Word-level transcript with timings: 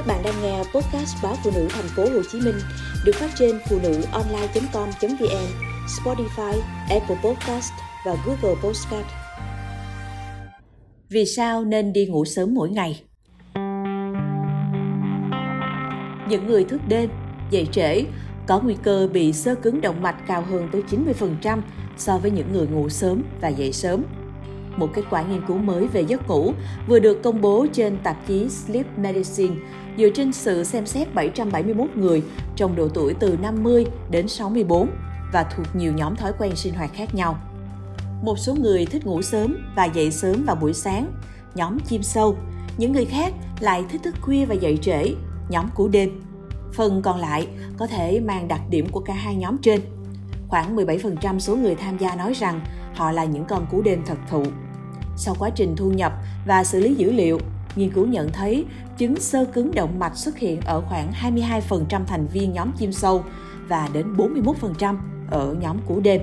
Các 0.00 0.06
bạn 0.06 0.22
đang 0.24 0.42
nghe 0.42 0.58
podcast 0.58 1.16
báo 1.22 1.36
phụ 1.44 1.50
nữ 1.54 1.68
thành 1.70 1.88
phố 1.96 2.02
Hồ 2.02 2.22
Chí 2.32 2.40
Minh 2.40 2.54
được 3.04 3.12
phát 3.14 3.30
trên 3.38 3.58
phụ 3.68 3.78
nữ 3.82 4.02
online.com.vn, 4.12 5.46
Spotify, 5.86 6.60
Apple 6.90 7.16
Podcast 7.24 7.72
và 8.06 8.16
Google 8.26 8.60
Podcast. 8.62 9.06
Vì 11.08 11.24
sao 11.26 11.64
nên 11.64 11.92
đi 11.92 12.06
ngủ 12.06 12.24
sớm 12.24 12.54
mỗi 12.54 12.70
ngày? 12.70 13.02
Những 16.28 16.46
người 16.46 16.64
thức 16.64 16.80
đêm, 16.88 17.10
dậy 17.50 17.68
trễ 17.72 18.04
có 18.46 18.60
nguy 18.60 18.76
cơ 18.82 19.08
bị 19.12 19.32
sơ 19.32 19.54
cứng 19.54 19.80
động 19.80 20.02
mạch 20.02 20.16
cao 20.26 20.42
hơn 20.42 20.68
tới 20.72 20.82
90% 21.22 21.60
so 21.96 22.18
với 22.18 22.30
những 22.30 22.52
người 22.52 22.66
ngủ 22.66 22.88
sớm 22.88 23.22
và 23.40 23.48
dậy 23.48 23.72
sớm 23.72 24.04
một 24.80 24.90
kết 24.94 25.02
quả 25.10 25.22
nghiên 25.22 25.46
cứu 25.46 25.58
mới 25.58 25.86
về 25.86 26.00
giấc 26.00 26.28
ngủ 26.28 26.52
vừa 26.88 26.98
được 26.98 27.22
công 27.22 27.40
bố 27.40 27.66
trên 27.72 27.98
tạp 28.02 28.26
chí 28.26 28.48
Sleep 28.48 28.98
Medicine 28.98 29.54
dựa 29.98 30.08
trên 30.14 30.32
sự 30.32 30.64
xem 30.64 30.86
xét 30.86 31.14
771 31.14 31.88
người 31.96 32.22
trong 32.56 32.76
độ 32.76 32.88
tuổi 32.88 33.14
từ 33.14 33.36
50 33.42 33.86
đến 34.10 34.28
64 34.28 34.88
và 35.32 35.42
thuộc 35.42 35.66
nhiều 35.74 35.92
nhóm 35.92 36.16
thói 36.16 36.32
quen 36.38 36.56
sinh 36.56 36.74
hoạt 36.74 36.90
khác 36.94 37.14
nhau. 37.14 37.38
Một 38.22 38.38
số 38.38 38.54
người 38.54 38.86
thích 38.86 39.06
ngủ 39.06 39.22
sớm 39.22 39.56
và 39.76 39.84
dậy 39.84 40.10
sớm 40.10 40.44
vào 40.46 40.56
buổi 40.56 40.72
sáng, 40.72 41.12
nhóm 41.54 41.78
chim 41.80 42.02
sâu. 42.02 42.36
Những 42.78 42.92
người 42.92 43.04
khác 43.04 43.32
lại 43.60 43.84
thích 43.90 44.00
thức 44.04 44.14
khuya 44.20 44.44
và 44.44 44.54
dậy 44.54 44.78
trễ, 44.82 45.14
nhóm 45.48 45.66
cú 45.74 45.88
đêm. 45.88 46.20
Phần 46.72 47.02
còn 47.02 47.18
lại 47.18 47.48
có 47.78 47.86
thể 47.86 48.20
mang 48.20 48.48
đặc 48.48 48.60
điểm 48.70 48.88
của 48.92 49.00
cả 49.00 49.14
hai 49.14 49.36
nhóm 49.36 49.58
trên. 49.58 49.80
Khoảng 50.48 50.76
17% 50.76 51.38
số 51.38 51.56
người 51.56 51.74
tham 51.74 51.98
gia 51.98 52.16
nói 52.16 52.32
rằng 52.32 52.60
họ 52.94 53.12
là 53.12 53.24
những 53.24 53.44
con 53.44 53.66
cú 53.70 53.82
đêm 53.82 54.02
thật 54.06 54.18
thụ. 54.30 54.44
Sau 55.22 55.34
quá 55.38 55.50
trình 55.50 55.76
thu 55.76 55.90
nhập 55.90 56.12
và 56.46 56.64
xử 56.64 56.80
lý 56.80 56.94
dữ 56.94 57.12
liệu, 57.12 57.38
nghiên 57.76 57.90
cứu 57.90 58.06
nhận 58.06 58.32
thấy 58.32 58.64
chứng 58.98 59.16
sơ 59.16 59.44
cứng 59.44 59.74
động 59.74 59.98
mạch 59.98 60.16
xuất 60.16 60.38
hiện 60.38 60.60
ở 60.60 60.80
khoảng 60.80 61.12
22% 61.68 62.04
thành 62.06 62.26
viên 62.26 62.52
nhóm 62.52 62.72
chim 62.78 62.92
sâu 62.92 63.24
và 63.68 63.88
đến 63.92 64.06
41% 64.16 64.96
ở 65.30 65.54
nhóm 65.60 65.76
cú 65.88 66.00
đêm. 66.00 66.20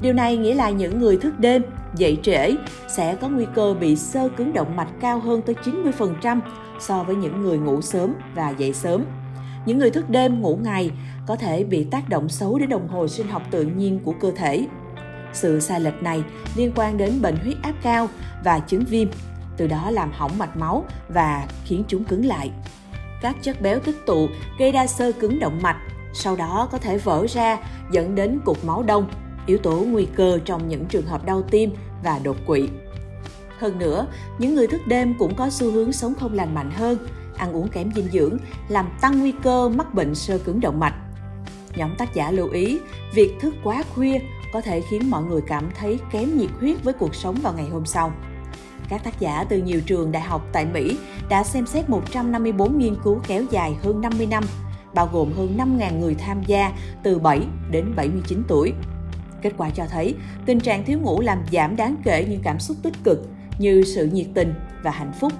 Điều 0.00 0.12
này 0.12 0.36
nghĩa 0.36 0.54
là 0.54 0.70
những 0.70 0.98
người 0.98 1.16
thức 1.16 1.38
đêm, 1.38 1.62
dậy 1.96 2.18
trễ 2.22 2.54
sẽ 2.96 3.14
có 3.14 3.28
nguy 3.28 3.46
cơ 3.54 3.74
bị 3.80 3.96
sơ 3.96 4.28
cứng 4.28 4.52
động 4.52 4.76
mạch 4.76 4.90
cao 5.00 5.20
hơn 5.20 5.42
tới 5.42 5.54
90% 5.64 6.40
so 6.80 7.02
với 7.02 7.16
những 7.16 7.42
người 7.42 7.58
ngủ 7.58 7.80
sớm 7.80 8.14
và 8.34 8.50
dậy 8.50 8.72
sớm. 8.72 9.04
Những 9.66 9.78
người 9.78 9.90
thức 9.90 10.10
đêm 10.10 10.40
ngủ 10.40 10.58
ngày 10.62 10.90
có 11.26 11.36
thể 11.36 11.64
bị 11.64 11.84
tác 11.84 12.08
động 12.08 12.28
xấu 12.28 12.58
đến 12.58 12.68
đồng 12.68 12.88
hồ 12.88 13.08
sinh 13.08 13.28
học 13.28 13.42
tự 13.50 13.62
nhiên 13.62 14.00
của 14.04 14.14
cơ 14.20 14.30
thể. 14.36 14.66
Sự 15.32 15.60
sai 15.60 15.80
lệch 15.80 16.02
này 16.02 16.22
liên 16.56 16.72
quan 16.76 16.96
đến 16.96 17.22
bệnh 17.22 17.36
huyết 17.36 17.56
áp 17.62 17.74
cao 17.82 18.08
và 18.44 18.58
chứng 18.58 18.84
viêm, 18.84 19.08
từ 19.56 19.66
đó 19.66 19.90
làm 19.90 20.12
hỏng 20.12 20.38
mạch 20.38 20.56
máu 20.56 20.84
và 21.08 21.46
khiến 21.64 21.84
chúng 21.88 22.04
cứng 22.04 22.24
lại. 22.24 22.50
Các 23.22 23.36
chất 23.42 23.62
béo 23.62 23.80
tích 23.80 24.06
tụ 24.06 24.28
gây 24.58 24.72
ra 24.72 24.86
sơ 24.86 25.12
cứng 25.12 25.40
động 25.40 25.58
mạch, 25.62 25.76
sau 26.12 26.36
đó 26.36 26.68
có 26.72 26.78
thể 26.78 26.98
vỡ 26.98 27.26
ra 27.28 27.58
dẫn 27.92 28.14
đến 28.14 28.40
cục 28.44 28.64
máu 28.64 28.82
đông, 28.82 29.10
yếu 29.46 29.58
tố 29.58 29.72
nguy 29.72 30.06
cơ 30.16 30.38
trong 30.44 30.68
những 30.68 30.84
trường 30.84 31.06
hợp 31.06 31.26
đau 31.26 31.42
tim 31.42 31.70
và 32.04 32.18
đột 32.18 32.36
quỵ. 32.46 32.68
Hơn 33.58 33.78
nữa, 33.78 34.06
những 34.38 34.54
người 34.54 34.66
thức 34.66 34.80
đêm 34.86 35.14
cũng 35.18 35.34
có 35.34 35.50
xu 35.50 35.70
hướng 35.70 35.92
sống 35.92 36.14
không 36.20 36.34
lành 36.34 36.54
mạnh 36.54 36.70
hơn, 36.70 36.98
ăn 37.36 37.52
uống 37.52 37.68
kém 37.68 37.92
dinh 37.92 38.08
dưỡng, 38.12 38.38
làm 38.68 38.88
tăng 39.00 39.18
nguy 39.18 39.32
cơ 39.42 39.68
mắc 39.68 39.94
bệnh 39.94 40.14
sơ 40.14 40.38
cứng 40.38 40.60
động 40.60 40.80
mạch. 40.80 40.94
Nhóm 41.76 41.94
tác 41.98 42.14
giả 42.14 42.30
lưu 42.30 42.48
ý, 42.48 42.78
việc 43.14 43.30
thức 43.40 43.54
quá 43.64 43.82
khuya 43.94 44.18
có 44.52 44.60
thể 44.60 44.80
khiến 44.80 45.10
mọi 45.10 45.22
người 45.22 45.40
cảm 45.46 45.70
thấy 45.78 45.98
kém 46.12 46.38
nhiệt 46.38 46.50
huyết 46.60 46.84
với 46.84 46.94
cuộc 46.94 47.14
sống 47.14 47.36
vào 47.42 47.52
ngày 47.52 47.68
hôm 47.68 47.86
sau. 47.86 48.12
Các 48.88 49.04
tác 49.04 49.20
giả 49.20 49.44
từ 49.48 49.58
nhiều 49.58 49.80
trường 49.80 50.12
đại 50.12 50.22
học 50.22 50.46
tại 50.52 50.66
Mỹ 50.66 50.98
đã 51.28 51.44
xem 51.44 51.66
xét 51.66 51.90
154 51.90 52.78
nghiên 52.78 52.96
cứu 53.04 53.20
kéo 53.26 53.44
dài 53.50 53.76
hơn 53.82 54.00
50 54.00 54.26
năm, 54.26 54.44
bao 54.94 55.08
gồm 55.12 55.32
hơn 55.32 55.56
5.000 55.58 55.98
người 55.98 56.14
tham 56.14 56.42
gia 56.46 56.72
từ 57.02 57.18
7 57.18 57.40
đến 57.70 57.92
79 57.96 58.42
tuổi. 58.48 58.72
Kết 59.42 59.52
quả 59.56 59.70
cho 59.70 59.86
thấy, 59.86 60.14
tình 60.46 60.60
trạng 60.60 60.84
thiếu 60.84 60.98
ngủ 60.98 61.20
làm 61.20 61.38
giảm 61.52 61.76
đáng 61.76 61.96
kể 62.04 62.26
những 62.30 62.40
cảm 62.42 62.60
xúc 62.60 62.76
tích 62.82 62.94
cực 63.04 63.28
như 63.58 63.82
sự 63.82 64.06
nhiệt 64.06 64.26
tình 64.34 64.54
và 64.82 64.90
hạnh 64.90 65.12
phúc. 65.20 65.32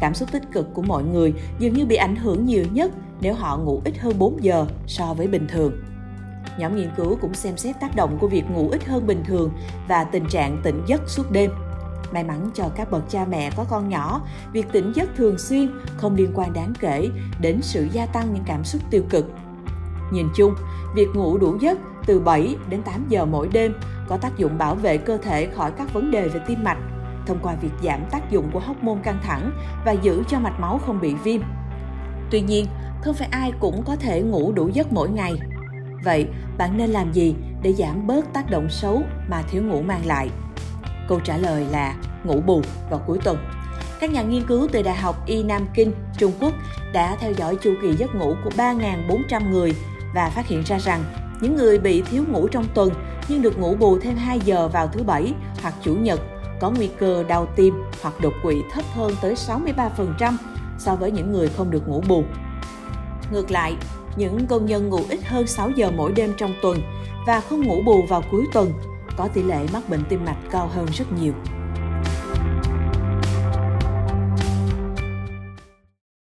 Cảm 0.00 0.14
xúc 0.14 0.32
tích 0.32 0.42
cực 0.52 0.74
của 0.74 0.82
mọi 0.82 1.02
người 1.02 1.34
dường 1.58 1.74
như 1.74 1.86
bị 1.86 1.96
ảnh 1.96 2.16
hưởng 2.16 2.46
nhiều 2.46 2.64
nhất 2.72 2.90
nếu 3.20 3.34
họ 3.34 3.58
ngủ 3.58 3.82
ít 3.84 3.98
hơn 3.98 4.18
4 4.18 4.44
giờ 4.44 4.66
so 4.86 5.14
với 5.14 5.26
bình 5.26 5.46
thường. 5.48 5.72
Nhóm 6.58 6.76
nghiên 6.76 6.90
cứu 6.96 7.18
cũng 7.20 7.34
xem 7.34 7.56
xét 7.56 7.80
tác 7.80 7.96
động 7.96 8.18
của 8.20 8.28
việc 8.28 8.50
ngủ 8.50 8.68
ít 8.70 8.84
hơn 8.84 9.06
bình 9.06 9.22
thường 9.24 9.50
và 9.88 10.04
tình 10.04 10.26
trạng 10.28 10.60
tỉnh 10.62 10.82
giấc 10.86 11.00
suốt 11.06 11.30
đêm. 11.30 11.50
May 12.12 12.24
mắn 12.24 12.50
cho 12.54 12.68
các 12.76 12.90
bậc 12.90 13.10
cha 13.10 13.24
mẹ 13.30 13.50
có 13.56 13.64
con 13.70 13.88
nhỏ, 13.88 14.20
việc 14.52 14.72
tỉnh 14.72 14.92
giấc 14.94 15.08
thường 15.16 15.38
xuyên 15.38 15.70
không 15.96 16.14
liên 16.14 16.30
quan 16.34 16.52
đáng 16.52 16.72
kể 16.80 17.08
đến 17.40 17.58
sự 17.62 17.88
gia 17.92 18.06
tăng 18.06 18.34
những 18.34 18.44
cảm 18.46 18.64
xúc 18.64 18.82
tiêu 18.90 19.02
cực. 19.10 19.26
Nhìn 20.12 20.26
chung, 20.36 20.54
việc 20.94 21.08
ngủ 21.14 21.38
đủ 21.38 21.56
giấc 21.60 21.78
từ 22.06 22.20
7 22.20 22.56
đến 22.68 22.82
8 22.82 23.06
giờ 23.08 23.24
mỗi 23.24 23.48
đêm 23.48 23.74
có 24.08 24.16
tác 24.16 24.38
dụng 24.38 24.58
bảo 24.58 24.74
vệ 24.74 24.98
cơ 24.98 25.16
thể 25.16 25.46
khỏi 25.46 25.70
các 25.70 25.92
vấn 25.94 26.10
đề 26.10 26.28
về 26.28 26.40
tim 26.46 26.64
mạch 26.64 26.78
thông 27.26 27.38
qua 27.42 27.54
việc 27.54 27.72
giảm 27.82 28.00
tác 28.10 28.30
dụng 28.30 28.50
của 28.52 28.60
hóc 28.60 28.76
căng 29.02 29.18
thẳng 29.22 29.52
và 29.84 29.92
giữ 29.92 30.22
cho 30.28 30.38
mạch 30.38 30.60
máu 30.60 30.80
không 30.86 31.00
bị 31.00 31.14
viêm. 31.14 31.40
Tuy 32.30 32.40
nhiên, 32.40 32.66
không 33.02 33.14
phải 33.14 33.28
ai 33.30 33.52
cũng 33.60 33.82
có 33.86 33.96
thể 33.96 34.22
ngủ 34.22 34.52
đủ 34.52 34.68
giấc 34.68 34.92
mỗi 34.92 35.08
ngày. 35.08 35.34
Vậy, 36.04 36.26
bạn 36.58 36.76
nên 36.76 36.90
làm 36.90 37.12
gì 37.12 37.34
để 37.62 37.72
giảm 37.72 38.06
bớt 38.06 38.32
tác 38.32 38.50
động 38.50 38.70
xấu 38.70 39.02
mà 39.28 39.42
thiếu 39.42 39.62
ngủ 39.62 39.82
mang 39.82 40.06
lại? 40.06 40.30
Câu 41.08 41.20
trả 41.20 41.36
lời 41.36 41.66
là 41.70 41.94
ngủ 42.24 42.40
bù 42.40 42.62
vào 42.90 43.00
cuối 43.06 43.18
tuần. 43.24 43.38
Các 44.00 44.10
nhà 44.10 44.22
nghiên 44.22 44.46
cứu 44.46 44.68
từ 44.72 44.82
Đại 44.82 44.96
học 44.96 45.26
Y 45.26 45.42
Nam 45.42 45.66
Kinh, 45.74 45.92
Trung 46.18 46.32
Quốc 46.40 46.54
đã 46.92 47.16
theo 47.20 47.32
dõi 47.32 47.56
chu 47.62 47.74
kỳ 47.82 47.92
giấc 47.92 48.14
ngủ 48.14 48.34
của 48.44 48.50
3.400 48.56 49.50
người 49.50 49.74
và 50.14 50.30
phát 50.30 50.46
hiện 50.46 50.62
ra 50.66 50.78
rằng 50.78 51.04
những 51.40 51.56
người 51.56 51.78
bị 51.78 52.02
thiếu 52.02 52.24
ngủ 52.28 52.48
trong 52.48 52.64
tuần 52.74 52.90
nhưng 53.28 53.42
được 53.42 53.58
ngủ 53.58 53.74
bù 53.74 53.98
thêm 53.98 54.16
2 54.16 54.40
giờ 54.40 54.68
vào 54.68 54.86
thứ 54.86 55.02
Bảy 55.02 55.34
hoặc 55.62 55.74
Chủ 55.82 55.94
nhật 55.94 56.20
có 56.60 56.70
nguy 56.70 56.88
cơ 56.98 57.22
đau 57.22 57.46
tim 57.56 57.74
hoặc 58.02 58.14
đột 58.20 58.32
quỵ 58.42 58.62
thấp 58.72 58.84
hơn 58.94 59.12
tới 59.22 59.34
63% 59.34 60.32
so 60.78 60.94
với 60.94 61.10
những 61.10 61.32
người 61.32 61.48
không 61.48 61.70
được 61.70 61.88
ngủ 61.88 62.02
bù. 62.08 62.24
Ngược 63.32 63.50
lại, 63.50 63.76
những 64.16 64.46
công 64.46 64.66
nhân 64.66 64.88
ngủ 64.88 65.00
ít 65.08 65.24
hơn 65.24 65.46
6 65.46 65.70
giờ 65.70 65.90
mỗi 65.90 66.12
đêm 66.12 66.32
trong 66.36 66.54
tuần 66.62 66.82
và 67.26 67.40
không 67.40 67.66
ngủ 67.66 67.82
bù 67.82 68.02
vào 68.02 68.22
cuối 68.30 68.44
tuần, 68.52 68.72
có 69.16 69.28
tỷ 69.28 69.42
lệ 69.42 69.66
mắc 69.72 69.88
bệnh 69.88 70.04
tim 70.08 70.24
mạch 70.24 70.38
cao 70.50 70.70
hơn 70.74 70.86
rất 70.86 71.12
nhiều. 71.20 71.32